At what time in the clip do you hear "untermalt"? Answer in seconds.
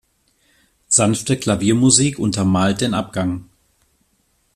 2.17-2.81